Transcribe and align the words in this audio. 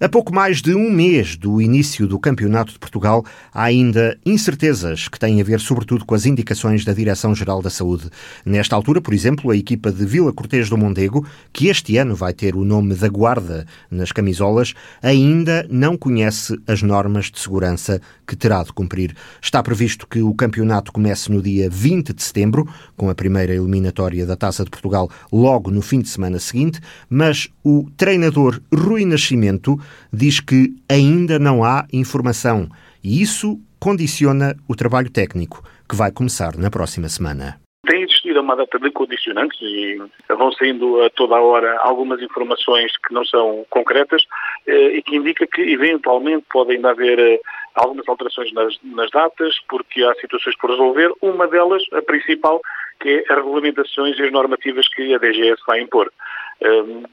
A 0.00 0.08
pouco 0.08 0.32
mais 0.32 0.62
de 0.62 0.76
um 0.76 0.92
mês 0.92 1.36
do 1.36 1.60
início 1.60 2.06
do 2.06 2.20
Campeonato 2.20 2.72
de 2.72 2.78
Portugal, 2.78 3.24
há 3.52 3.64
ainda 3.64 4.16
incertezas 4.24 5.08
que 5.08 5.18
têm 5.18 5.40
a 5.40 5.44
ver, 5.44 5.58
sobretudo, 5.58 6.04
com 6.04 6.14
as 6.14 6.24
indicações 6.24 6.84
da 6.84 6.92
Direção-Geral 6.92 7.60
da 7.60 7.68
Saúde. 7.68 8.08
Nesta 8.46 8.76
altura, 8.76 9.00
por 9.00 9.12
exemplo, 9.12 9.50
a 9.50 9.56
equipa 9.56 9.90
de 9.90 10.06
Vila 10.06 10.32
Cortês 10.32 10.70
do 10.70 10.78
Mondego, 10.78 11.26
que 11.52 11.66
este 11.66 11.96
ano 11.96 12.14
vai 12.14 12.32
ter 12.32 12.54
o 12.54 12.64
nome 12.64 12.94
da 12.94 13.08
Guarda 13.08 13.66
nas 13.90 14.12
camisolas, 14.12 14.72
ainda 15.02 15.66
não 15.68 15.96
conhece 15.96 16.56
as 16.64 16.80
normas 16.80 17.28
de 17.28 17.40
segurança 17.40 18.00
que 18.24 18.36
terá 18.36 18.62
de 18.62 18.72
cumprir. 18.72 19.16
Está 19.42 19.60
previsto 19.64 20.06
que 20.06 20.22
o 20.22 20.32
campeonato 20.32 20.92
comece 20.92 21.32
no 21.32 21.42
dia 21.42 21.68
20 21.68 22.12
de 22.12 22.22
setembro, 22.22 22.68
com 22.96 23.10
a 23.10 23.16
primeira 23.16 23.52
eliminatória 23.52 24.24
da 24.24 24.36
Taça 24.36 24.62
de 24.62 24.70
Portugal 24.70 25.10
logo 25.32 25.72
no 25.72 25.82
fim 25.82 25.98
de 26.00 26.08
semana 26.08 26.38
seguinte, 26.38 26.78
mas 27.10 27.48
o 27.64 27.88
treinador 27.96 28.60
Rui 28.72 29.04
Nascimento 29.04 29.76
diz 30.12 30.40
que 30.40 30.74
ainda 30.88 31.38
não 31.38 31.64
há 31.64 31.86
informação 31.92 32.68
e 33.02 33.22
isso 33.22 33.58
condiciona 33.80 34.56
o 34.68 34.74
trabalho 34.74 35.10
técnico, 35.10 35.62
que 35.88 35.96
vai 35.96 36.10
começar 36.10 36.56
na 36.56 36.70
próxima 36.70 37.08
semana. 37.08 37.60
Tem 37.86 38.02
existido 38.02 38.40
uma 38.40 38.56
data 38.56 38.78
de 38.78 38.90
condicionantes 38.90 39.58
e 39.62 39.98
vão 40.28 40.52
saindo 40.52 41.00
a 41.02 41.10
toda 41.10 41.36
a 41.36 41.40
hora 41.40 41.78
algumas 41.80 42.20
informações 42.20 42.92
que 43.06 43.14
não 43.14 43.24
são 43.24 43.64
concretas 43.70 44.22
eh, 44.66 44.96
e 44.96 45.02
que 45.02 45.16
indica 45.16 45.46
que 45.46 45.62
eventualmente 45.62 46.44
pode 46.52 46.72
ainda 46.72 46.90
haver 46.90 47.18
eh, 47.18 47.40
algumas 47.74 48.06
alterações 48.08 48.52
nas, 48.52 48.74
nas 48.82 49.10
datas 49.10 49.54
porque 49.68 50.02
há 50.02 50.12
situações 50.16 50.56
por 50.58 50.70
resolver. 50.70 51.10
Uma 51.22 51.46
delas, 51.46 51.82
a 51.92 52.02
principal, 52.02 52.60
que 53.00 53.08
é 53.08 53.32
as 53.32 53.38
regulamentações 53.38 54.18
e 54.18 54.22
as 54.22 54.32
normativas 54.32 54.88
que 54.88 55.14
a 55.14 55.18
DGS 55.18 55.62
vai 55.66 55.80
impor. 55.80 56.12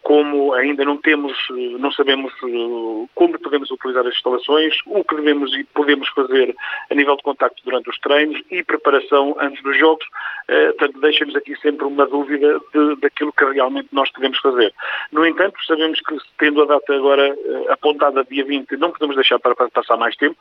Como 0.02 0.54
ainda 0.54 0.84
não 0.84 0.98
temos, 0.98 1.38
não 1.80 1.92
sabemos 1.92 2.34
uh, 2.42 3.08
como 3.14 3.38
podemos 3.40 3.70
utilizar 3.70 4.06
as 4.06 4.16
instalações, 4.16 4.76
o 4.88 5.04
que 5.04 5.16
devemos 5.16 5.54
e 5.54 5.64
podemos 5.66 6.10
fazer 6.10 6.56
a 6.90 6.96
nível 6.96 7.16
de 7.16 7.22
contacto 7.22 7.62
durante 7.64 7.88
os 7.88 8.00
treinos 8.00 8.42
e 8.50 8.64
preparação 8.64 9.36
antes 9.40 9.62
dos 9.62 9.78
jogos, 9.78 10.04
uh, 10.50 10.74
portanto, 10.78 11.00
deixa-nos 11.00 11.36
aqui 11.36 11.56
sempre 11.58 11.86
uma 11.86 12.08
dúvida 12.08 12.60
de, 12.74 12.96
daquilo 12.96 13.32
que 13.34 13.46
realmente 13.46 13.90
nós 13.92 14.12
podemos 14.12 14.40
fazer. 14.40 14.74
No 15.12 15.24
entanto, 15.24 15.64
sabemos 15.68 16.00
que, 16.02 16.18
tendo 16.40 16.64
a 16.64 16.66
data 16.66 16.96
agora 16.96 17.32
uh, 17.36 17.72
apontada 17.72 18.24
dia 18.24 18.44
20, 18.44 18.76
não 18.78 18.92
podemos 18.92 19.16
deixar 19.16 19.38
para, 19.38 19.54
para 19.54 19.70
passar 19.70 19.96
mais 19.98 20.16
tempo. 20.16 20.38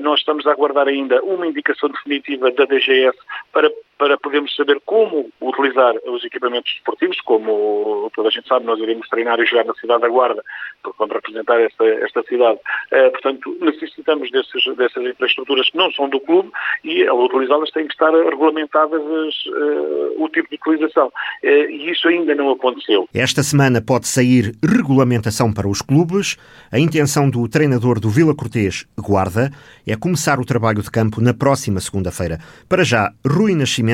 Nós 0.00 0.20
estamos 0.20 0.46
a 0.46 0.52
aguardar 0.52 0.88
ainda 0.88 1.22
uma 1.22 1.46
indicação 1.46 1.90
definitiva 1.90 2.50
da 2.50 2.64
DGS 2.64 3.16
para 3.52 3.70
para 3.98 4.16
podermos 4.16 4.54
saber 4.54 4.80
como 4.86 5.28
utilizar 5.40 5.94
os 6.06 6.24
equipamentos 6.24 6.72
esportivos, 6.72 7.20
como 7.22 8.10
toda 8.14 8.28
a 8.28 8.30
gente 8.30 8.46
sabe, 8.46 8.64
nós 8.64 8.78
iremos 8.78 9.08
treinar 9.08 9.40
e 9.40 9.44
jogar 9.44 9.64
na 9.64 9.74
cidade 9.74 10.02
da 10.02 10.08
Guarda, 10.08 10.42
porque 10.82 10.96
vamos 10.98 11.14
representar 11.14 11.60
esta, 11.60 11.84
esta 11.84 12.22
cidade. 12.22 12.60
Uh, 12.92 13.10
portanto, 13.10 13.56
necessitamos 13.60 14.30
desses, 14.30 14.76
dessas 14.76 15.04
infraestruturas 15.04 15.68
que 15.68 15.76
não 15.76 15.90
são 15.90 16.08
do 16.08 16.20
clube 16.20 16.50
e 16.84 17.06
ao 17.06 17.20
utilizá-las 17.24 17.70
têm 17.70 17.88
que 17.88 17.92
estar 17.92 18.12
regulamentadas 18.12 19.02
as, 19.02 19.46
uh, 19.46 20.22
o 20.22 20.28
tipo 20.28 20.48
de 20.48 20.54
utilização. 20.56 21.08
Uh, 21.42 21.68
e 21.68 21.90
isso 21.90 22.06
ainda 22.06 22.34
não 22.36 22.52
aconteceu. 22.52 23.08
Esta 23.12 23.42
semana 23.42 23.82
pode 23.82 24.06
sair 24.06 24.54
regulamentação 24.62 25.52
para 25.52 25.68
os 25.68 25.82
clubes. 25.82 26.36
A 26.70 26.78
intenção 26.78 27.28
do 27.28 27.48
treinador 27.48 27.98
do 27.98 28.08
Vila 28.08 28.34
Cortês, 28.34 28.86
Guarda, 28.96 29.50
é 29.84 29.96
começar 29.96 30.38
o 30.38 30.44
trabalho 30.44 30.82
de 30.82 30.90
campo 30.90 31.20
na 31.20 31.34
próxima 31.34 31.80
segunda-feira. 31.80 32.38
Para 32.68 32.84
já, 32.84 33.12
Rui 33.26 33.54
Nascimento 33.54 33.87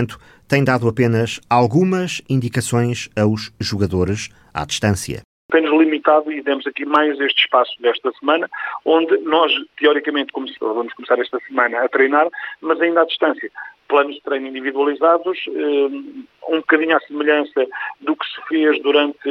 tem 0.48 0.64
dado 0.64 0.88
apenas 0.88 1.40
algumas 1.48 2.20
indicações 2.28 3.08
aos 3.16 3.52
jogadores 3.60 4.28
à 4.52 4.64
distância 4.64 5.22
tem-nos 5.54 5.78
limitado 5.78 6.32
e 6.32 6.42
demos 6.42 6.66
aqui 6.66 6.84
mais 6.84 7.18
este 7.20 7.44
espaço 7.44 7.70
desta 7.80 8.10
semana, 8.18 8.50
onde 8.84 9.16
nós, 9.18 9.52
teoricamente, 9.78 10.32
vamos 10.60 10.92
começar 10.94 11.16
esta 11.20 11.38
semana 11.46 11.84
a 11.84 11.88
treinar, 11.88 12.28
mas 12.60 12.80
ainda 12.80 13.02
à 13.02 13.04
distância. 13.04 13.48
Planos 13.86 14.16
de 14.16 14.22
treino 14.22 14.48
individualizados, 14.48 15.38
eh, 15.46 16.48
um 16.48 16.56
bocadinho 16.56 16.96
à 16.96 17.00
semelhança 17.00 17.66
do 18.00 18.16
que 18.16 18.27
se 18.27 18.48
fez 18.48 18.83
durante 18.83 19.28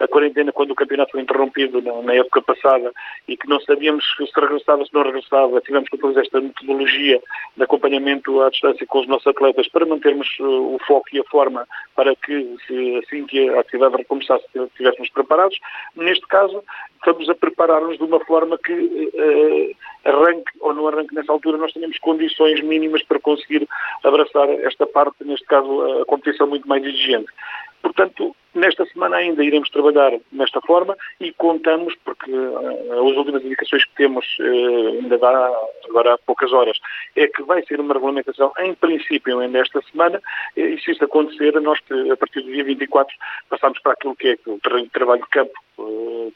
a 0.00 0.08
quarentena, 0.08 0.52
quando 0.52 0.72
o 0.72 0.74
campeonato 0.74 1.12
foi 1.12 1.22
interrompido 1.22 1.80
na, 1.80 2.14
época 2.14 2.42
passada 2.42 2.92
e 3.28 3.36
que 3.36 3.48
não 3.48 3.60
sabíamos 3.60 4.04
se 4.16 4.40
regressava, 4.40 4.84
se 4.84 4.94
não 4.94 5.02
regressava. 5.02 5.60
Tivemos 5.60 5.88
que 5.88 5.96
utilizar 5.96 6.24
esta 6.24 6.40
metodologia 6.40 7.20
de 7.56 7.62
acompanhamento 7.62 8.40
à 8.42 8.50
distância 8.50 8.86
com 8.86 9.00
os 9.00 9.08
nossos 9.08 9.26
atletas 9.26 9.68
para 9.68 9.86
mantermos 9.86 10.28
eh, 10.40 10.44
o 10.44 10.78
foco 10.86 11.06
e 11.12 11.20
a 11.20 11.24
forma 11.24 11.66
para 11.94 12.14
que, 12.16 12.56
assim 13.02 13.26
que 13.26 13.48
a 13.50 13.60
atividade 13.60 13.96
recomeçasse, 13.96 14.44
estivéssemos 14.54 15.10
preparados. 15.10 15.58
Neste 15.96 16.26
caso, 16.26 16.62
estamos 16.96 17.28
a 17.28 17.34
preparar-nos 17.34 17.98
de 17.98 18.04
uma 18.04 18.20
forma 18.24 18.58
que 18.58 18.72
uh, 18.72 20.08
arranque 20.08 20.52
ou 20.60 20.74
não 20.74 20.88
arranque 20.88 21.14
nessa 21.14 21.32
altura, 21.32 21.58
nós 21.58 21.72
tenhamos 21.72 21.98
condições 21.98 22.62
mínimas 22.62 23.02
para 23.02 23.20
conseguir 23.20 23.68
abraçar 24.02 24.48
esta 24.48 24.86
parte, 24.86 25.24
neste 25.24 25.46
caso, 25.46 26.00
a 26.02 26.04
competição 26.06 26.46
muito 26.46 26.66
mais 26.66 26.82
exigente. 26.84 27.30
Portanto, 27.84 28.34
nesta 28.54 28.86
semana 28.86 29.16
ainda 29.16 29.44
iremos 29.44 29.68
trabalhar 29.68 30.10
nesta 30.32 30.58
forma 30.62 30.96
e 31.20 31.32
contamos, 31.32 31.94
porque 32.02 32.30
uh, 32.30 32.92
as 33.10 33.16
últimas 33.16 33.44
indicações 33.44 33.84
que 33.84 33.94
temos 33.94 34.24
uh, 34.40 35.02
ainda 35.02 35.18
dá 35.18 35.52
agora 35.90 36.14
há 36.14 36.18
poucas 36.18 36.50
horas, 36.50 36.78
é 37.14 37.26
que 37.26 37.42
vai 37.42 37.62
ser 37.66 37.80
uma 37.80 37.92
regulamentação 37.92 38.50
em 38.60 38.74
princípio 38.74 39.38
ainda 39.38 39.58
esta 39.58 39.82
semana 39.92 40.18
e 40.56 40.78
se 40.78 40.92
isso 40.92 41.04
acontecer, 41.04 41.52
nós 41.60 41.78
a 42.10 42.16
partir 42.16 42.40
do 42.40 42.50
dia 42.50 42.64
24 42.64 43.14
passamos 43.50 43.78
para 43.80 43.92
aquilo 43.92 44.16
que 44.16 44.28
é 44.28 44.50
o 44.50 44.58
terreno 44.60 44.84
de 44.84 44.90
trabalho 44.90 45.20
de 45.20 45.28
campo 45.28 45.52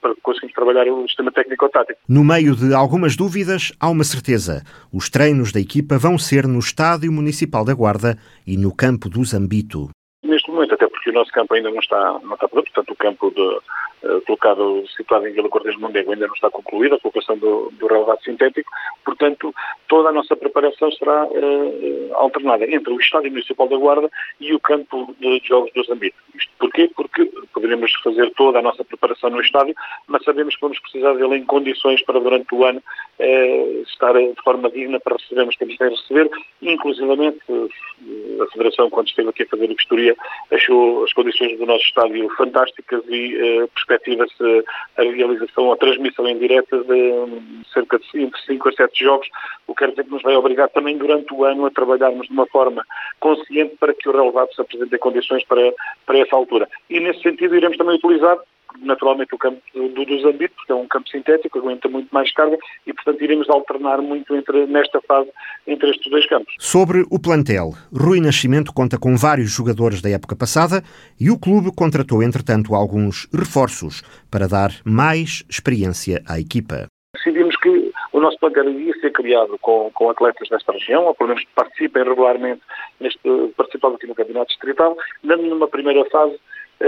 para 0.03 0.15
conseguirmos 0.23 0.55
trabalhar 0.55 0.87
o 0.93 1.09
sistema 1.09 1.33
técnico-tático. 1.33 1.99
No 2.07 2.23
meio 2.25 2.55
de 2.55 2.75
algumas 2.75 3.17
dúvidas, 3.17 3.73
há 3.81 3.89
uma 3.89 4.05
certeza. 4.05 4.63
Os 4.93 5.09
treinos 5.09 5.51
da 5.51 5.61
equipa 5.61 5.97
vão 5.97 6.19
ser 6.19 6.47
no 6.47 6.59
Estádio 6.59 7.11
Municipal 7.11 7.65
da 7.65 7.73
Guarda 7.73 8.19
e 8.47 8.59
no 8.59 8.75
campo 8.75 9.09
do 9.09 9.25
Zambito 9.25 9.89
neste 10.29 10.51
momento, 10.51 10.75
até 10.75 10.88
porque 11.09 11.11
o 11.11 11.13
nosso 11.13 11.33
campo 11.33 11.55
ainda 11.55 11.71
não 11.71 11.81
está, 11.81 12.19
não 12.23 12.35
está 12.35 12.49
pronto, 12.49 12.71
portanto 12.71 12.91
o 12.91 12.97
campo 12.97 13.31
de, 13.31 13.41
uh, 13.41 14.21
colocado, 14.27 14.87
situado 14.97 15.27
em 15.27 15.33
Vila 15.33 15.49
Cortes 15.49 15.75
de 15.75 15.81
Mondego 15.81 16.13
ainda 16.13 16.27
não 16.27 16.35
está 16.35 16.51
concluído, 16.51 16.95
a 16.95 17.01
colocação 17.01 17.37
do, 17.39 17.71
do 17.79 17.87
relevado 17.87 18.23
sintético, 18.23 18.71
portanto 19.09 19.55
toda 19.89 20.11
a 20.11 20.13
nossa 20.13 20.37
preparação 20.37 20.93
será 20.93 21.25
uh, 21.25 22.15
alternada 22.15 22.67
entre 22.71 22.93
o 22.93 23.01
Estádio 23.01 23.31
Municipal 23.31 23.67
da 23.67 23.77
Guarda 23.79 24.11
e 24.39 24.53
o 24.53 24.61
campo 24.61 25.15
de 25.19 25.41
jogos 25.45 25.73
do 25.73 25.83
Zambito. 25.85 26.17
Isto 26.37 26.53
porquê? 26.59 26.91
Porque 26.95 27.25
poderemos 27.55 27.91
fazer 28.05 28.31
toda 28.37 28.59
a 28.59 28.63
nossa 28.63 28.85
preparação 28.85 29.31
no 29.31 29.41
estádio, 29.41 29.75
mas 30.07 30.23
sabemos 30.25 30.55
que 30.55 30.61
vamos 30.61 30.79
precisar 30.79 31.15
dele 31.15 31.37
em 31.37 31.45
condições 31.45 32.03
para 32.05 32.21
durante 32.21 32.55
o 32.55 32.65
ano 32.65 32.83
uh, 33.19 33.83
estar 33.83 34.13
de 34.13 34.43
forma 34.45 34.71
digna 34.71 35.01
para 35.01 35.17
recebermos 35.17 35.57
quem 35.57 35.69
nos 35.69 35.79
tem 35.79 35.87
a 35.87 35.91
receber, 35.91 36.31
inclusivamente 36.61 37.41
a 37.49 38.47
Federação, 38.53 38.91
quando 38.91 39.09
esteve 39.09 39.31
aqui 39.31 39.43
a 39.45 39.47
fazer 39.47 39.65
a 39.65 39.75
vistoria, 39.75 40.17
achou 40.53 41.03
as 41.05 41.13
condições 41.15 41.59
do 41.59 41.65
nosso 41.65 41.85
estádio 41.85 42.29
fantásticas 42.37 43.03
e 43.09 43.37
uh, 43.37 43.69
perspectiva-se 43.69 44.65
a 44.99 45.03
realização 45.03 45.65
ou 45.65 45.73
a 45.73 45.77
transmissão 45.77 46.29
em 46.29 46.39
direto 46.39 46.85
de 46.85 46.93
um, 46.93 47.63
cerca 47.73 47.99
de 47.99 48.19
entre 48.23 48.41
5 48.43 48.69
a 48.69 48.73
7 48.73 48.98
jogos, 48.99 49.29
o 49.67 49.75
que 49.75 49.85
quer 49.85 49.91
dizer 49.91 50.05
que 50.05 50.11
nos 50.11 50.23
vai 50.23 50.37
obrigar 50.37 50.69
também 50.71 50.97
durante 50.97 51.33
o 51.33 51.45
ano 51.45 51.67
a 51.67 51.71
trabalharmos 51.71 52.27
de 52.27 52.33
uma 52.33 52.47
forma 52.47 52.85
consciente 53.21 53.77
para 53.79 53.95
que 53.95 54.09
o 54.09 54.13
relevado 54.13 54.53
se 54.55 54.61
apresente 54.61 54.95
em 54.95 54.99
condições 54.99 55.45
para, 55.45 55.73
para 56.07 56.19
essa 56.19 56.37
altura. 56.37 56.69
E 56.89 57.01
nesse 57.01 57.23
sentido 57.23 57.57
iremos 57.57 57.77
também 57.77 57.97
utilizar 57.97 58.39
naturalmente 58.81 59.35
o 59.35 59.39
campo 59.39 59.61
do, 59.75 59.89
do 60.05 60.21
Zambito, 60.21 60.55
porque 60.57 60.73
é 60.73 60.75
um 60.75 60.87
campo 60.87 61.09
sintético, 61.09 61.59
aguenta 61.59 61.89
muito 61.89 62.09
mais 62.13 62.33
carga 62.33 62.57
e, 62.87 62.93
portanto, 62.93 63.23
iremos 63.23 63.49
alternar 63.49 64.01
muito 64.01 64.35
entre, 64.35 64.67
nesta 64.67 65.01
fase 65.03 65.31
entre 65.67 65.91
estes 65.91 66.11
dois 66.11 66.27
campos. 66.29 66.55
Sobre 66.59 67.05
o 67.11 67.19
plantel, 67.19 67.73
Rui 67.93 68.21
Nascimento 68.21 68.73
conta 68.73 68.99
com 68.99 69.17
vários 69.17 69.51
jogadores 69.51 70.01
da 70.01 70.11
época 70.11 70.37
passada 70.37 70.83
e 71.19 71.31
o 71.31 71.39
clube 71.39 71.75
contratou, 71.75 72.23
entretanto, 72.23 72.75
alguns 72.75 73.29
reforços 73.33 74.03
para 74.31 74.47
dar 74.47 74.71
mais 74.85 75.45
experiência 75.49 76.23
à 76.29 76.39
equipa. 76.39 76.87
Decidimos 77.15 77.56
que 77.56 77.91
o 78.19 78.20
nosso 78.20 78.38
plantel 78.38 78.70
ia 78.70 78.93
ser 79.00 79.12
criado 79.12 79.59
com, 79.59 79.91
com 79.93 80.11
atletas 80.11 80.49
desta 80.49 80.73
região, 80.73 81.05
ou 81.05 81.15
pelo 81.15 81.29
menos 81.29 81.44
que 81.44 81.55
participem 81.55 82.05
regularmente, 82.05 82.61
neste, 83.00 83.20
participando 83.56 83.94
aqui 83.94 84.06
no 84.06 84.15
Campeonato 84.15 84.49
Distrital, 84.49 84.97
dando 85.23 85.44
numa 85.44 85.69
primeira 85.69 86.05
fase 86.06 86.38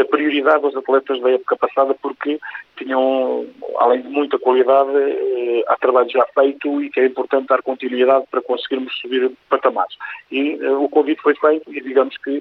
prioridade 0.08 0.64
aos 0.64 0.76
atletas 0.76 1.20
da 1.20 1.30
época 1.30 1.56
passada 1.56 1.94
porque 2.00 2.38
tinham, 2.76 3.46
além 3.78 4.02
de 4.02 4.08
muita 4.08 4.38
qualidade, 4.38 4.90
eh, 4.94 5.64
há 5.66 5.76
trabalho 5.76 6.08
já 6.08 6.24
feito 6.32 6.80
e 6.80 6.90
que 6.90 7.00
é 7.00 7.06
importante 7.06 7.48
dar 7.48 7.60
continuidade 7.62 8.24
para 8.30 8.40
conseguirmos 8.40 8.96
subir 9.00 9.32
patamares. 9.48 9.96
E 10.30 10.58
eh, 10.62 10.70
o 10.70 10.88
convite 10.88 11.20
foi 11.22 11.34
feito 11.34 11.72
e 11.72 11.80
digamos 11.80 12.16
que 12.18 12.40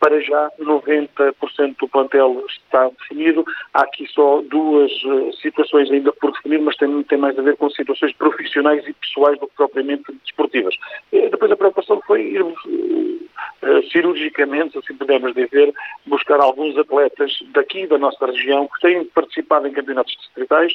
para 0.00 0.20
já 0.20 0.50
90% 0.60 1.76
do 1.78 1.88
plantel 1.88 2.44
está 2.48 2.88
definido. 2.88 3.44
Há 3.74 3.82
aqui 3.82 4.06
só 4.08 4.42
duas 4.42 4.90
uh, 5.04 5.32
situações 5.40 5.90
ainda 5.90 6.12
por 6.12 6.32
definir, 6.32 6.60
mas 6.60 6.76
tem, 6.76 7.02
tem, 7.04 7.18
mais 7.18 7.38
a 7.38 7.42
ver 7.42 7.56
com 7.56 7.68
situações 7.70 8.12
profissionais 8.14 8.86
e 8.86 8.92
pessoais 8.92 9.38
do 9.38 9.46
que 9.48 9.56
propriamente 9.56 10.04
desportivas. 10.24 10.74
E 11.12 11.28
depois 11.28 11.50
a 11.50 11.56
preocupação 11.56 12.00
foi 12.06 12.22
irmos 12.22 12.58
uh, 12.64 13.82
cirurgicamente, 13.90 14.78
assim 14.78 14.94
pudermos 14.94 15.34
dizer, 15.34 15.72
buscar 16.06 16.40
alguns 16.40 16.76
atletas 16.78 17.38
daqui 17.52 17.86
da 17.86 17.98
nossa 17.98 18.26
região 18.26 18.68
que 18.68 18.80
têm 18.80 19.04
participado 19.04 19.66
em 19.66 19.72
campeonatos 19.72 20.16
distritais, 20.16 20.72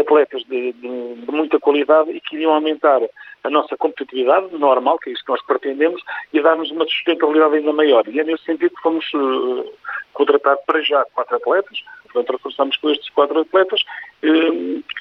atletas 0.00 0.42
de, 0.44 0.72
de, 0.72 1.14
de, 1.14 1.32
muita 1.32 1.58
qualidade 1.58 2.10
e 2.10 2.20
que 2.20 2.36
iriam 2.36 2.52
aumentar 2.52 3.00
a 3.44 3.50
nossa 3.50 3.76
competitividade 3.76 4.56
normal, 4.56 4.98
que 4.98 5.10
é 5.10 5.12
isso 5.12 5.22
que 5.22 5.30
nós 5.30 5.44
pretendemos, 5.44 6.02
e 6.32 6.40
dar-nos 6.40 6.70
uma 6.70 6.86
sustentabilidade 6.86 7.56
ainda 7.56 7.72
maior. 7.72 8.08
E 8.08 8.18
é 8.18 8.24
nesse 8.24 8.44
sentido 8.44 8.63
que 8.70 8.82
fomos 8.82 9.04
uh, 9.14 9.72
contratar 10.12 10.56
para 10.66 10.82
já 10.82 11.04
quatro 11.14 11.36
atletas, 11.36 11.82
portanto 12.04 12.32
reforçamos 12.36 12.76
com 12.76 12.90
estes 12.90 13.10
quatro 13.10 13.40
atletas, 13.40 13.82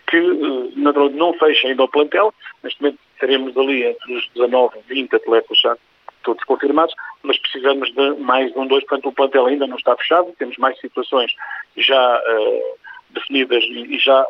que 0.07 0.71
naturalmente 0.75 1.17
não 1.17 1.33
fecha 1.33 1.67
ainda 1.67 1.83
o 1.83 1.87
plantel, 1.87 2.33
neste 2.63 2.81
momento 2.81 2.99
teremos 3.19 3.55
ali 3.57 3.83
entre 3.83 4.15
os 4.15 4.29
19 4.29 4.79
e 4.79 4.93
20 4.93 5.15
atletas 5.15 5.59
já 5.59 5.77
todos 6.23 6.43
confirmados, 6.45 6.93
mas 7.21 7.37
precisamos 7.37 7.93
de 7.93 8.15
mais 8.15 8.55
um, 8.55 8.65
dois, 8.65 8.83
portanto 8.85 9.09
o 9.09 9.13
plantel 9.13 9.45
ainda 9.45 9.67
não 9.67 9.77
está 9.77 9.95
fechado, 9.95 10.33
temos 10.39 10.57
mais 10.57 10.79
situações 10.79 11.31
já 11.77 12.21
definidas 13.11 13.63
e 13.63 13.97
já 13.99 14.25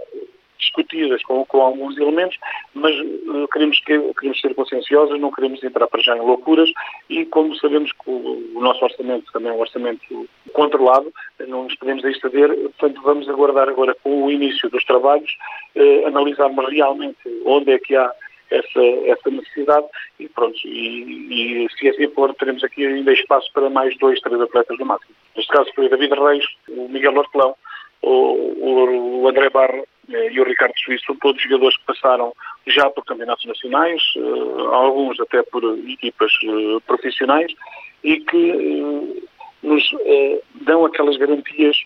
discutidas 0.57 1.21
com, 1.23 1.45
com, 1.45 1.61
alguns 1.61 1.97
elementos, 1.97 2.37
mas 2.73 2.93
uh, 2.99 3.47
queremos, 3.51 3.79
que, 3.79 4.13
queremos 4.13 4.41
ser 4.41 4.55
conscienciosos, 4.55 5.19
não 5.19 5.31
queremos 5.31 5.63
entrar 5.63 5.87
para 5.87 6.01
já 6.01 6.15
em 6.15 6.21
loucuras 6.21 6.69
e 7.09 7.25
como 7.25 7.55
sabemos 7.55 7.91
que 7.91 8.09
o, 8.09 8.51
o 8.55 8.61
nosso 8.61 8.83
orçamento 8.83 9.31
também 9.31 9.51
é 9.51 9.53
um 9.53 9.59
orçamento 9.59 10.29
controlado, 10.53 11.11
não 11.47 11.63
nos 11.63 11.75
podemos 11.75 12.03
exceder, 12.03 12.49
portanto 12.55 13.01
vamos 13.01 13.29
aguardar 13.29 13.69
agora 13.69 13.95
com 14.03 14.25
o 14.25 14.31
início 14.31 14.69
dos 14.69 14.83
trabalhos, 14.85 15.31
uh, 15.75 16.07
analisarmos 16.07 16.69
realmente 16.69 17.17
onde 17.45 17.71
é 17.71 17.79
que 17.79 17.95
há 17.95 18.11
essa, 18.53 18.81
essa 19.07 19.29
necessidade 19.31 19.87
e 20.19 20.29
pronto, 20.29 20.55
e, 20.65 21.65
e, 21.65 21.67
se 21.77 21.89
assim 21.89 22.07
for, 22.09 22.33
teremos 22.35 22.63
aqui 22.63 22.85
ainda 22.85 23.11
espaço 23.11 23.51
para 23.53 23.69
mais 23.69 23.97
dois, 23.97 24.19
três 24.21 24.39
atletas 24.39 24.77
no 24.77 24.85
máximo. 24.85 25.15
Neste 25.35 25.51
caso 25.51 25.69
foi 25.73 25.87
o 25.87 25.89
David 25.89 26.13
Reis, 26.13 26.45
o 26.69 26.87
Miguel 26.87 27.17
Hortelão, 27.17 27.55
o, 28.01 29.21
o 29.21 29.27
André 29.27 29.49
Barra 29.49 29.83
e 30.09 30.39
o 30.39 30.43
Ricardo 30.43 30.73
Suíço, 30.77 31.05
são 31.05 31.15
todos 31.17 31.41
jogadores 31.41 31.77
que 31.77 31.85
passaram 31.85 32.33
já 32.67 32.89
por 32.89 33.05
campeonatos 33.05 33.45
nacionais, 33.45 34.01
eh, 34.15 34.65
alguns 34.71 35.19
até 35.19 35.41
por 35.43 35.63
equipas 35.87 36.31
eh, 36.43 36.79
profissionais, 36.85 37.51
e 38.03 38.19
que 38.19 39.23
nos 39.61 39.89
dão 40.55 40.85
aquelas 40.85 41.15
garantias 41.15 41.77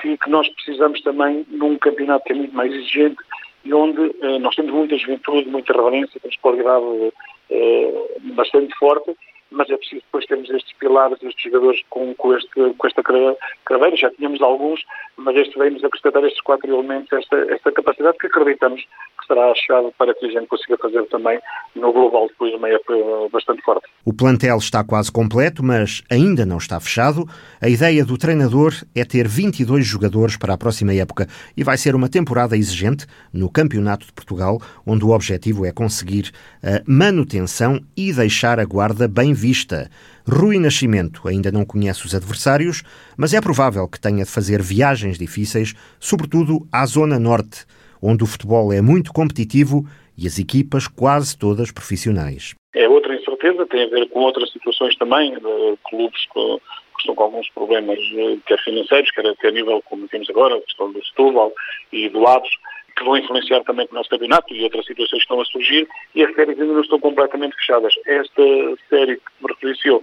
que, 0.00 0.16
que, 0.16 0.30
nós 0.30 0.48
precisamos 0.48 1.00
também 1.02 1.46
num 1.48 1.78
campeonato 1.78 2.24
que 2.24 2.32
é 2.32 2.36
muito 2.36 2.54
mais 2.54 2.72
exigente 2.72 3.18
e 3.64 3.74
onde 3.74 4.00
eh, 4.22 4.38
nós 4.38 4.54
temos 4.56 4.72
muita 4.72 4.96
juventude, 4.96 5.48
muita 5.48 5.72
reverência, 5.72 6.20
temos 6.20 6.36
qualidade 6.36 7.12
eh, 7.50 8.06
bastante 8.34 8.74
forte, 8.78 9.14
mas 9.50 9.68
é 9.70 9.76
preciso 9.76 10.02
depois 10.02 10.26
termos 10.26 10.48
estes 10.50 10.72
pilares, 10.78 11.18
estes 11.22 11.42
jogadores 11.42 11.82
com, 11.90 12.14
com, 12.14 12.34
este, 12.34 12.48
com 12.76 12.86
esta 12.86 13.02
craveira, 13.02 13.96
já 13.96 14.10
tínhamos 14.10 14.40
alguns, 14.40 14.80
mas 15.16 15.36
este 15.36 15.58
veio-nos 15.58 15.84
acrescentar 15.84 16.24
estes 16.24 16.40
quatro 16.42 16.72
elementos, 16.72 17.12
esta, 17.12 17.36
esta 17.52 17.72
capacidade 17.72 18.18
que 18.18 18.26
acreditamos 18.26 18.80
que 18.82 19.26
será 19.26 19.50
a 19.50 19.54
chave 19.54 19.90
para 19.98 20.14
que 20.14 20.26
a 20.26 20.30
gente 20.30 20.46
consiga 20.46 20.76
fazer 20.78 21.04
também 21.06 21.38
no 21.74 21.92
global 21.92 22.28
depois 22.28 22.54
uma 22.54 22.68
época 22.68 22.94
bastante 23.32 23.62
forte. 23.62 23.86
O 24.04 24.12
plantel 24.12 24.56
está 24.56 24.82
quase 24.82 25.12
completo, 25.12 25.62
mas 25.62 26.02
ainda 26.10 26.46
não 26.46 26.56
está 26.56 26.80
fechado. 26.80 27.26
A 27.60 27.68
ideia 27.68 28.04
do 28.04 28.16
treinador 28.16 28.72
é 28.94 29.04
ter 29.04 29.28
22 29.28 29.84
jogadores 29.84 30.36
para 30.36 30.54
a 30.54 30.58
próxima 30.58 30.94
época 30.94 31.26
e 31.56 31.62
vai 31.62 31.76
ser 31.76 31.94
uma 31.94 32.08
temporada 32.08 32.56
exigente 32.56 33.06
no 33.32 33.50
Campeonato 33.50 34.06
de 34.06 34.12
Portugal, 34.12 34.58
onde 34.86 35.04
o 35.04 35.10
objetivo 35.10 35.66
é 35.66 35.72
conseguir 35.72 36.30
a 36.62 36.82
manutenção 36.86 37.80
e 37.96 38.12
deixar 38.12 38.58
a 38.58 38.64
guarda 38.64 39.06
bem 39.06 39.34
vista. 39.40 39.90
Rui 40.28 40.58
Nascimento 40.58 41.26
ainda 41.26 41.50
não 41.50 41.64
conhece 41.64 42.04
os 42.04 42.14
adversários, 42.14 42.82
mas 43.16 43.32
é 43.32 43.40
provável 43.40 43.88
que 43.88 44.00
tenha 44.00 44.24
de 44.24 44.30
fazer 44.30 44.62
viagens 44.62 45.18
difíceis, 45.18 45.74
sobretudo 45.98 46.66
à 46.70 46.84
Zona 46.86 47.18
Norte, 47.18 47.64
onde 48.02 48.22
o 48.22 48.26
futebol 48.26 48.72
é 48.72 48.80
muito 48.80 49.12
competitivo 49.12 49.84
e 50.16 50.26
as 50.26 50.38
equipas 50.38 50.86
quase 50.86 51.36
todas 51.36 51.72
profissionais. 51.72 52.54
É 52.74 52.88
outra 52.88 53.14
incerteza, 53.14 53.66
tem 53.66 53.84
a 53.84 53.88
ver 53.88 54.08
com 54.10 54.20
outras 54.20 54.52
situações 54.52 54.94
também, 54.96 55.32
de 55.32 55.78
clubes 55.88 56.20
que, 56.32 56.60
estão 57.00 57.14
com 57.14 57.24
alguns 57.24 57.48
problemas, 57.50 57.98
eh, 57.98 58.36
quer 58.46 58.62
financeiros, 58.62 59.10
quer, 59.10 59.24
quer 59.36 59.48
a 59.48 59.52
nível, 59.52 59.82
como 59.86 60.06
temos 60.08 60.28
agora, 60.30 60.56
a 60.56 60.60
questão 60.60 60.92
do 60.92 61.04
Setúbal 61.04 61.52
e 61.92 62.08
do 62.08 62.20
Lados, 62.20 62.50
que 62.96 63.04
vão 63.04 63.16
influenciar 63.16 63.62
também 63.64 63.86
o 63.90 63.94
nosso 63.94 64.10
campeonato 64.10 64.52
e 64.54 64.62
outras 64.62 64.86
situações 64.86 65.20
que 65.20 65.24
estão 65.24 65.40
a 65.40 65.44
surgir, 65.44 65.88
e 66.14 66.24
as 66.24 66.34
séries 66.34 66.58
ainda 66.60 66.72
não 66.72 66.80
estão 66.80 67.00
completamente 67.00 67.56
fechadas. 67.56 67.94
Esta 68.06 68.42
série 68.88 69.16
que 69.16 69.32
me 69.40 69.52
referenciou, 69.52 70.02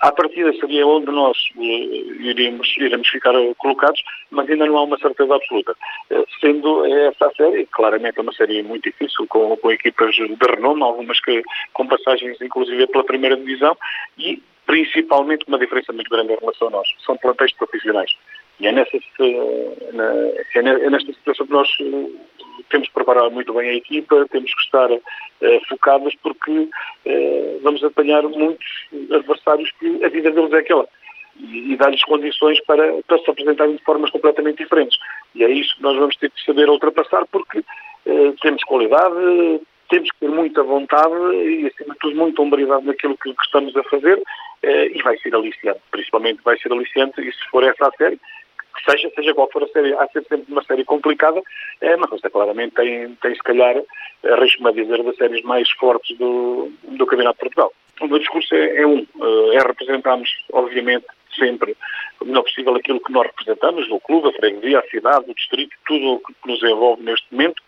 à 0.00 0.12
partida 0.12 0.52
seria 0.54 0.86
onde 0.86 1.10
nós 1.10 1.36
uh, 1.56 1.62
iríamos, 1.62 2.72
iremos 2.76 3.08
ficar 3.08 3.32
colocados, 3.58 4.00
mas 4.30 4.48
ainda 4.48 4.66
não 4.66 4.78
há 4.78 4.82
uma 4.84 4.98
certeza 4.98 5.34
absoluta. 5.34 5.76
Uh, 6.10 6.24
sendo 6.40 6.84
essa 6.86 7.26
a 7.26 7.32
série, 7.32 7.66
claramente 7.66 8.18
é 8.18 8.22
uma 8.22 8.32
série 8.32 8.62
muito 8.62 8.84
difícil, 8.84 9.26
com, 9.28 9.56
com 9.56 9.72
equipas 9.72 10.14
de 10.14 10.36
renome, 10.54 10.82
algumas 10.82 11.20
que, 11.20 11.42
com 11.72 11.86
passagens 11.86 12.40
inclusive 12.40 12.86
pela 12.86 13.04
primeira 13.04 13.36
divisão, 13.36 13.76
e 14.18 14.42
principalmente 14.66 15.44
uma 15.48 15.58
diferença 15.58 15.92
muito 15.92 16.08
grande 16.08 16.32
em 16.32 16.38
relação 16.38 16.68
a 16.68 16.70
nós. 16.70 16.88
São 17.04 17.16
plantéis 17.16 17.52
profissionais. 17.54 18.12
E 18.60 18.66
é, 18.66 18.72
nessa, 18.72 18.96
é, 18.96 20.58
é 20.58 20.90
nesta 20.90 21.12
situação 21.12 21.46
que 21.46 21.52
nós 21.52 21.68
eh, 21.80 22.10
temos 22.70 22.88
que 22.88 22.94
preparar 22.94 23.30
muito 23.30 23.52
bem 23.52 23.70
a 23.70 23.74
equipa, 23.74 24.26
temos 24.30 24.54
que 24.54 24.60
estar 24.62 24.90
uh, 24.90 25.00
focados 25.68 26.14
porque 26.22 26.68
vamos 27.62 27.82
apanhar 27.82 28.22
muitos 28.22 28.66
adversários 29.10 29.70
que 29.78 30.04
a 30.04 30.08
vida 30.08 30.30
deles 30.30 30.52
é 30.52 30.58
aquela 30.58 30.88
e, 31.40 31.76
dar-lhes 31.76 32.04
condições 32.04 32.60
para, 32.64 33.02
para 33.02 33.18
se 33.18 33.30
apresentarem 33.30 33.76
de 33.76 33.84
formas 33.84 34.10
completamente 34.10 34.58
diferentes. 34.58 34.96
E 35.34 35.42
é 35.42 35.50
isso 35.50 35.74
que 35.76 35.82
nós 35.82 35.96
vamos 35.96 36.16
ter 36.16 36.30
que 36.30 36.44
saber 36.44 36.68
ultrapassar 36.68 37.26
porque 37.32 37.64
temos 38.40 38.62
qualidade, 38.64 39.60
temos 39.88 40.10
que 40.10 40.20
ter 40.20 40.28
muita 40.28 40.62
vontade 40.62 41.14
e, 41.34 41.66
acima 41.66 41.94
de 41.94 42.00
tudo, 42.00 42.16
muita 42.16 42.42
hombridade 42.42 42.86
naquilo 42.86 43.16
que 43.16 43.30
estamos 43.42 43.76
a 43.76 43.82
fazer 43.84 44.22
e 44.62 45.02
vai 45.02 45.16
ser 45.18 45.34
aliciante, 45.34 45.80
principalmente 45.90 46.42
vai 46.44 46.56
ser 46.58 46.72
aliciante 46.72 47.20
e 47.20 47.32
se 47.32 47.44
for 47.50 47.64
essa 47.64 47.88
a 47.88 47.92
série, 47.92 48.18
seja, 48.88 49.10
seja 49.14 49.34
qual 49.34 49.50
for 49.50 49.62
a 49.62 49.68
série, 49.68 49.94
há 49.94 50.06
sempre 50.08 50.44
uma 50.48 50.62
série 50.64 50.84
complicada, 50.84 51.40
é, 51.80 51.96
mas 51.96 52.12
esta 52.12 52.30
claramente 52.30 52.74
tem, 52.74 53.14
tem 53.16 53.34
se 53.34 53.42
calhar, 53.42 53.76
arrisco-me 54.24 54.68
a 54.68 54.72
dizer, 54.72 55.02
das 55.02 55.16
séries 55.16 55.42
mais 55.42 55.70
fortes 55.72 56.16
do, 56.18 56.70
do 56.82 57.06
Campeonato 57.06 57.36
de 57.36 57.40
Portugal. 57.40 57.72
O 58.00 58.08
meu 58.08 58.18
discurso 58.18 58.54
é, 58.54 58.80
é 58.80 58.86
um, 58.86 58.98
eh, 58.98 59.56
é 59.56 59.58
representarmos, 59.58 60.28
obviamente, 60.52 61.06
sempre 61.38 61.76
o 62.20 62.24
melhor 62.24 62.42
possível 62.42 62.74
aquilo 62.74 63.00
que 63.00 63.12
nós 63.12 63.26
representamos, 63.26 63.88
o 63.90 64.00
clube, 64.00 64.28
a 64.28 64.32
freguesia, 64.32 64.80
a 64.80 64.88
cidade, 64.88 65.30
o 65.30 65.34
distrito, 65.34 65.76
tudo 65.86 66.14
o 66.14 66.20
que 66.20 66.34
nos 66.46 66.62
envolve 66.62 67.02
neste 67.02 67.26
momento, 67.30 67.62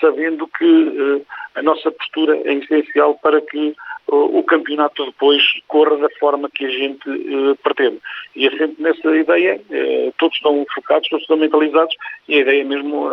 sabendo 0.00 0.46
que 0.46 0.64
uh, 0.64 1.26
a 1.54 1.62
nossa 1.62 1.90
postura 1.90 2.36
é 2.44 2.54
essencial 2.54 3.18
para 3.22 3.40
que 3.40 3.74
uh, 4.08 4.38
o 4.38 4.42
campeonato 4.42 5.06
depois 5.06 5.42
corra 5.66 5.96
da 5.96 6.08
forma 6.18 6.50
que 6.50 6.64
a 6.64 6.70
gente 6.70 7.08
uh, 7.08 7.56
pretende. 7.62 7.98
E 8.36 8.46
é 8.46 8.50
sempre 8.50 8.82
nessa 8.82 9.16
ideia, 9.16 9.60
todos 10.18 10.36
estão 10.36 10.64
focados, 10.74 11.08
todos 11.08 11.22
estão 11.22 11.36
mentalizados, 11.36 11.94
e 12.28 12.34
a 12.34 12.40
ideia 12.40 12.62
é 12.62 12.64
mesmo 12.64 13.08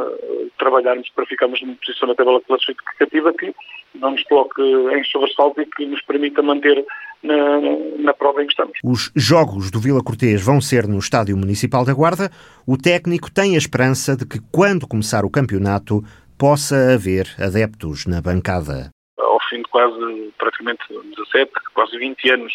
trabalharmos 0.57 1.07
para 1.09 1.27
ficarmos 1.27 1.61
numa 1.61 1.75
posição 1.75 2.07
na 2.07 2.15
tabela 2.15 2.41
classificativa 2.41 3.31
que 3.33 3.53
não 3.95 4.11
nos 4.11 4.23
coloque 4.23 4.61
em 4.61 5.03
sobressalto 5.03 5.61
e 5.61 5.65
que 5.65 5.85
nos 5.85 6.01
permita 6.01 6.41
manter 6.41 6.83
na, 7.21 7.59
na, 7.99 8.13
prova 8.13 8.41
em 8.41 8.47
que 8.47 8.53
estamos. 8.53 8.77
Os 8.83 9.11
jogos 9.15 9.69
do 9.69 9.79
Vila 9.79 10.03
Cortês 10.03 10.41
vão 10.41 10.59
ser 10.59 10.87
no 10.87 10.97
Estádio 10.97 11.37
Municipal 11.37 11.85
da 11.85 11.93
Guarda. 11.93 12.31
O 12.65 12.77
técnico 12.77 13.31
tem 13.31 13.55
a 13.55 13.57
esperança 13.57 14.15
de 14.15 14.25
que, 14.25 14.39
quando 14.51 14.87
começar 14.87 15.23
o 15.23 15.29
campeonato, 15.29 16.03
possa 16.41 16.95
haver 16.95 17.27
adeptos 17.39 18.07
na 18.07 18.19
bancada. 18.19 18.89
Ao 19.19 19.39
fim 19.47 19.57
de 19.57 19.69
quase, 19.69 20.33
praticamente 20.39 20.81
17, 20.89 21.51
quase 21.75 21.95
20 21.99 22.31
anos 22.31 22.51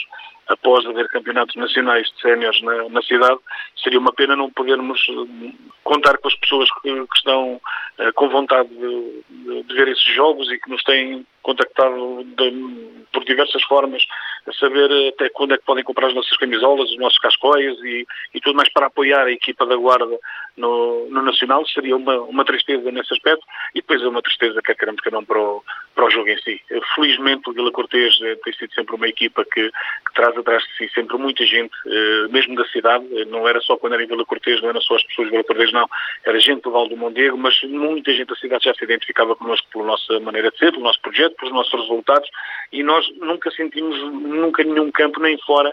após 0.49 0.85
haver 0.87 1.07
campeonatos 1.09 1.55
nacionais 1.55 2.09
de 2.11 2.21
séniores 2.21 2.61
na, 2.63 2.89
na, 2.89 3.03
cidade, 3.03 3.39
seria 3.81 4.01
uma 4.01 4.13
pena 4.13 4.35
não 4.35 4.51
podermos 4.51 5.01
eh, 5.09 5.53
contar 5.85 6.19
com 6.19 6.27
as 6.27 6.35
pessoas 6.35 6.69
que, 6.83 6.93
que 6.93 7.17
estão 7.17 7.55
uh, 7.55 8.13
com 8.15 8.29
vontade 8.29 8.69
de, 8.69 9.63
de, 9.63 9.75
ver 9.75 9.89
esses 9.89 10.15
jogos 10.15 10.51
e 10.51 10.59
que 10.59 10.71
nos 10.71 10.83
têm 10.83 11.25
contactado 11.43 12.25
de, 12.25 13.07
por 13.13 13.25
diversas 13.25 13.63
formas, 13.65 14.03
a 14.49 14.53
saber 14.53 14.91
até 15.09 15.29
quando 15.31 15.55
é 15.55 15.59
que 15.59 15.65
podem 15.65 15.85
comprar 15.85 16.09
as 16.09 16.15
nossas 16.15 16.37
camisolas, 16.37 16.91
os 16.91 16.99
nossos 16.99 17.19
cascóis 17.19 17.77
e, 17.85 18.07
e 18.35 18.41
tudo 18.41 18.57
mais 18.57 18.73
para 18.73 18.87
apoiar 18.87 19.27
a 19.27 19.33
equipa 19.33 19.65
da 19.65 19.77
Guarda 19.77 20.19
no, 20.57 21.09
no 21.11 21.23
Nacional. 21.23 21.67
Seria 21.67 21.97
uma, 21.97 22.21
uma 22.23 22.45
tristeza 22.45 22.91
nesse 22.91 23.13
aspecto 23.13 23.45
e 23.75 23.81
depois 23.81 24.03
é 24.03 24.09
uma 24.09 24.23
tristeza, 24.23 24.63
quer 24.63 24.75
queremos 24.75 25.01
que 25.01 25.11
não, 25.11 25.25
para 25.25 25.39
o, 25.39 25.63
para 25.95 26.05
o 26.05 26.11
jogo 26.11 26.29
em 26.29 26.39
si. 26.39 26.61
Felizmente 26.95 27.49
o 27.49 27.53
Vila 27.53 27.73
Cortês 27.73 28.19
eh, 28.23 28.37
tem 28.45 28.53
sido 28.53 28.73
sempre 28.75 28.95
uma 28.95 29.09
equipa 29.09 29.45
que, 29.45 29.71
que 29.71 30.15
traz 30.15 30.37
atrás 30.37 30.63
de 30.63 30.77
si 30.77 30.95
sempre 30.95 31.17
muita 31.17 31.45
gente, 31.45 31.73
uh, 31.87 32.31
mesmo 32.31 32.55
da 32.55 32.65
cidade, 32.67 33.07
não 33.27 33.47
era 33.49 33.61
só 33.61 33.77
quando 33.77 33.95
era 33.95 34.05
em 34.05 34.07
Vila 34.07 34.25
Cortês, 34.25 34.61
não 34.63 34.69
eram 34.71 34.81
só 34.81 34.97
as 34.97 35.03
pessoas 35.05 35.29
de 35.29 35.33
Vila 35.33 35.45
Cortês, 35.45 35.73
não, 35.73 35.89
era 36.25 36.39
gente 36.39 36.63
do 36.63 36.71
Val 36.71 36.89
do 36.89 36.97
Mondego, 36.97 37.37
mas 37.37 37.61
muita 37.63 38.13
gente 38.13 38.29
da 38.29 38.37
cidade 38.37 38.65
já 38.65 38.75
se 38.75 38.85
identificava 38.85 39.35
connosco 39.37 39.67
pela 39.73 39.85
nossa 39.85 40.21
maneira 40.21 40.51
de 40.51 40.59
ser, 40.59 40.73
pelo 40.73 40.85
nosso 40.85 41.01
projeto, 41.01 41.37
pelos 41.37 41.55
nossos 41.55 41.81
resultados, 41.81 42.29
e 42.73 42.83
nós 42.83 43.07
nunca 43.19 43.51
sentimos, 43.51 43.97
nunca 44.13 44.63
nenhum 44.63 44.91
campo, 44.91 45.21
nem 45.21 45.39
fora, 45.39 45.73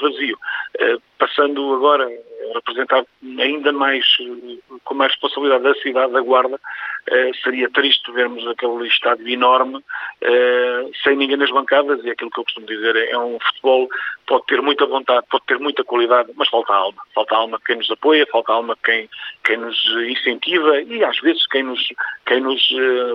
vazio. 0.00 0.38
passando 1.18 1.74
agora 1.74 2.08
representar 2.54 3.04
ainda 3.38 3.72
mais, 3.72 4.04
com 4.84 4.94
mais 4.94 5.12
responsabilidade 5.12 5.64
da 5.64 5.74
cidade 5.74 6.12
da 6.12 6.20
Guarda, 6.20 6.60
eh, 7.08 7.30
seria 7.42 7.70
triste 7.70 8.10
vermos 8.12 8.46
aquele 8.48 8.86
estádio 8.88 9.28
enorme, 9.28 9.82
eh, 10.20 10.86
sem 11.02 11.16
ninguém 11.16 11.36
nas 11.36 11.50
bancadas, 11.50 12.04
e 12.04 12.10
aquilo 12.10 12.30
que 12.30 12.40
eu 12.40 12.44
costumo 12.44 12.66
dizer 12.66 12.96
é, 12.96 13.10
é 13.10 13.18
um 13.18 13.38
futebol, 13.38 13.88
pode 14.26 14.46
ter 14.46 14.60
muita 14.60 14.86
vontade, 14.86 15.26
pode 15.30 15.44
ter 15.46 15.58
muita 15.58 15.84
qualidade, 15.84 16.32
mas 16.34 16.48
falta 16.48 16.72
alma. 16.72 17.02
Falta 17.14 17.36
alma 17.36 17.60
quem 17.64 17.76
nos 17.76 17.90
apoia, 17.90 18.26
falta 18.26 18.52
alma 18.52 18.76
quem, 18.84 19.08
quem 19.44 19.56
nos 19.56 19.78
incentiva 20.08 20.80
e 20.82 21.04
às 21.04 21.18
vezes 21.20 21.46
quem 21.46 21.62
nos, 21.62 21.80
quem 22.26 22.40
nos 22.40 22.62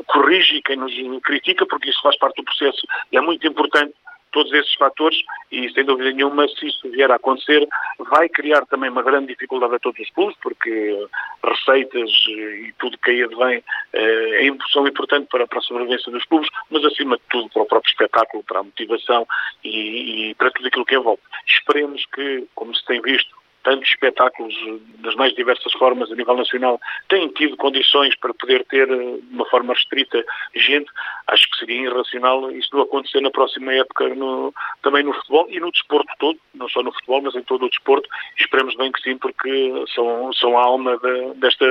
corrige 0.08 0.62
quem 0.62 0.78
nos 0.78 0.94
critica, 1.24 1.66
porque 1.66 1.90
isso 1.90 2.02
faz 2.02 2.18
parte 2.18 2.38
do 2.38 2.44
processo 2.44 2.86
e 3.12 3.18
é 3.18 3.22
muito 3.22 3.46
importante 3.46 3.94
todos 4.32 4.52
esses 4.54 4.74
fatores 4.76 5.18
e, 5.52 5.70
sem 5.72 5.84
dúvida 5.84 6.12
nenhuma, 6.12 6.48
se 6.48 6.68
isso 6.68 6.90
vier 6.90 7.12
a 7.12 7.16
acontecer, 7.16 7.68
vai 8.00 8.30
criar 8.30 8.66
também 8.66 8.90
uma 8.90 9.04
grande 9.04 9.28
dificuldade 9.28 9.76
a 9.76 9.80
todos 9.80 10.00
os 10.00 10.10
clubes, 10.12 10.36
porque 10.42 11.08
receitas 11.44 12.10
e 12.28 12.74
tudo 12.80 12.98
que 12.98 13.12
aí 13.12 13.24
advém 13.24 13.64
é, 13.94 14.48
são 14.72 14.88
importantes 14.88 15.30
para, 15.30 15.46
para 15.48 15.60
a 15.60 15.62
sobrevivência 15.62 16.12
dos 16.12 16.26
clubes, 16.26 16.50
mas, 16.70 16.84
acima 16.86 17.18
de 17.18 17.24
tudo, 17.30 17.50
para 17.50 17.64
o 17.64 17.66
próprio 17.66 17.90
espetáculo, 17.90 18.44
para 18.44 18.60
a 18.60 18.64
motivação 18.64 19.28
e, 19.64 20.30
e 20.30 20.36
para 20.36 20.52
tudo 20.52 20.68
aquilo 20.68 20.86
que 20.86 20.96
envolve. 20.96 21.22
Esperemos 21.48 22.06
que, 22.14 22.48
como 22.56 22.74
se 22.76 22.86
tem 22.86 23.02
visto, 23.02 23.41
tantos 23.64 23.90
espetáculos 23.90 24.54
das 25.00 25.16
mais 25.16 25.34
diversas 25.34 25.72
formas 25.74 26.12
a 26.12 26.16
nível 26.16 26.36
nacional 26.36 26.80
têm 27.08 27.28
tido 27.30 27.58
condições 27.58 28.16
para 28.16 28.34
poder 28.34 28.66
ter 28.66 28.90
eh, 28.90 29.18
de 29.22 29.34
uma 29.34 29.46
forma 29.46 29.74
restrita 29.74 30.24
gente, 30.56 30.90
acho 31.28 31.50
que 31.50 31.58
seria 31.58 31.90
irracional 31.90 32.52
isso 32.52 32.70
não 32.74 32.82
acontecer 32.84 33.22
na 33.22 33.32
próxima 33.32 33.74
época 33.74 34.10
no, 34.16 34.54
também 34.82 35.04
no 35.04 35.14
futebol 35.14 35.48
e 35.50 35.60
no 35.60 35.72
desporto 35.72 36.12
todo, 36.20 36.40
não 36.54 36.68
só 36.70 36.82
no 36.84 36.94
futebol, 36.94 37.22
mas 37.22 37.36
em 37.36 37.44
todo 37.44 37.66
o 37.66 37.70
desporto. 37.70 38.10
Esperemos 38.38 38.76
bem 38.76 38.92
que 38.92 39.02
sim, 39.02 39.18
porque 39.18 39.72
são, 39.94 40.32
são 40.34 40.58
a 40.58 40.64
alma 40.64 40.98
de, 40.98 41.34
desta 41.36 41.66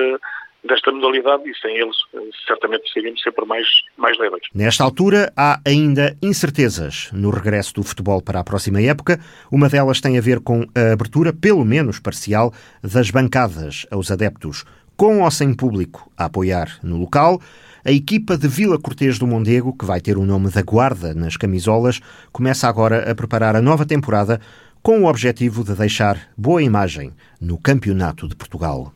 desta 0.66 0.92
modalidade 0.92 1.48
e 1.48 1.54
sem 1.56 1.76
eles 1.76 1.96
eh, 2.14 2.18
certamente 2.46 2.90
seríamos 2.92 3.22
sempre 3.22 3.44
mais, 3.46 3.66
mais 3.96 4.18
leves. 4.18 4.40
Nesta 4.54 4.84
altura 4.84 5.32
há 5.36 5.60
ainda 5.66 6.16
incertezas 6.22 7.10
no 7.12 7.30
regresso 7.30 7.74
do 7.74 7.82
futebol 7.82 8.22
para 8.22 8.40
a 8.40 8.44
próxima 8.44 8.80
época. 8.80 9.18
Uma 9.50 9.68
delas 9.68 10.00
tem 10.00 10.18
a 10.18 10.20
ver 10.20 10.40
com 10.40 10.66
a 10.74 10.92
abertura, 10.92 11.32
pelo 11.32 11.64
menos 11.64 11.98
parcial, 11.98 12.52
das 12.82 13.10
bancadas 13.10 13.86
aos 13.90 14.10
adeptos, 14.10 14.64
com 14.96 15.22
ou 15.22 15.30
sem 15.30 15.54
público 15.54 16.10
a 16.16 16.26
apoiar 16.26 16.78
no 16.82 16.98
local. 16.98 17.40
A 17.82 17.90
equipa 17.90 18.36
de 18.36 18.46
Vila 18.46 18.78
Cortês 18.78 19.18
do 19.18 19.26
Mondego, 19.26 19.74
que 19.76 19.86
vai 19.86 20.00
ter 20.00 20.18
o 20.18 20.26
nome 20.26 20.50
da 20.50 20.60
Guarda 20.60 21.14
nas 21.14 21.38
camisolas, 21.38 22.00
começa 22.30 22.68
agora 22.68 23.10
a 23.10 23.14
preparar 23.14 23.56
a 23.56 23.62
nova 23.62 23.86
temporada 23.86 24.38
com 24.82 25.02
o 25.02 25.06
objetivo 25.06 25.64
de 25.64 25.74
deixar 25.74 26.28
boa 26.36 26.62
imagem 26.62 27.12
no 27.40 27.58
Campeonato 27.58 28.28
de 28.28 28.36
Portugal. 28.36 28.92